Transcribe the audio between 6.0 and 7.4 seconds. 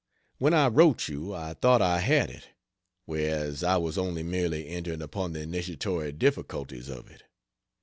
difficulties of it.